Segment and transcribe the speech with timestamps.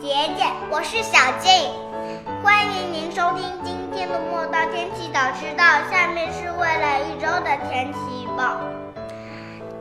[0.00, 1.50] 姐姐，我是小静，
[2.42, 5.64] 欢迎您收听今天的莫道天气早知道。
[5.90, 8.58] 下面是未来一周的天气预报。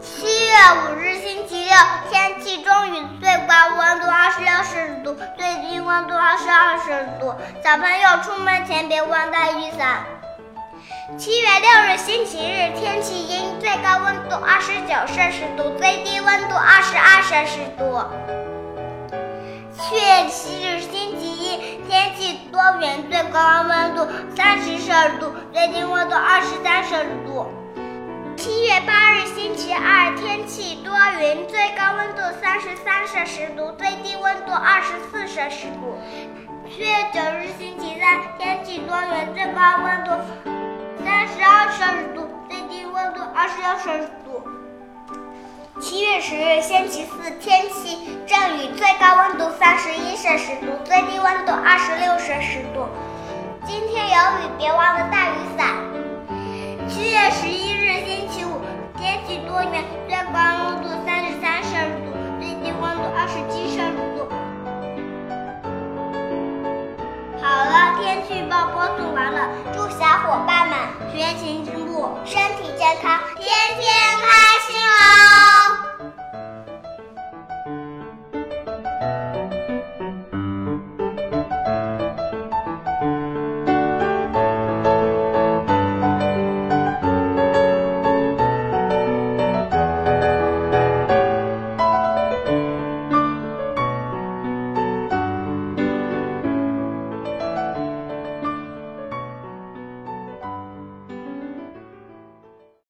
[0.00, 0.52] 七月
[0.84, 1.76] 五日星期六，
[2.10, 7.34] 天气中雨，最高温度二十六摄氏度，最低温度二十二摄氏度。
[7.62, 10.04] 小朋友出门前别忘带雨伞。
[11.18, 18.53] 七月六日星期日，天气阴，最高温度二十九摄氏度，最低温度二十二摄氏度。
[20.28, 27.46] 七月七日星期一，天气多云，最高温度三十摄氏度，最低温度二十三摄氏度。
[28.36, 35.98] 七月八日星期二，天气多云，最高温度三十三摄氏度，最低温度二十四摄氏度。
[36.70, 40.10] 七月九日星期三，天气多云，最高温度
[41.04, 44.42] 三十二摄氏度，最低温度二十六摄氏度。
[45.80, 49.03] 七月十日星期四，天气阵雨，最高
[50.24, 52.88] 摄氏度，最低温度二十六摄氏度。
[53.66, 55.68] 今天有雨，别忘了带雨伞。
[56.88, 58.58] 七月十一日星期五，
[58.96, 64.24] 天气多云，最高温度三十三摄氏度，最低温度二十七摄氏度。
[67.42, 70.78] 好了，天气预报播送完了，祝小伙伴们
[71.12, 73.46] 学习进步，身体健康，天
[73.78, 73.92] 天
[74.24, 74.33] 开。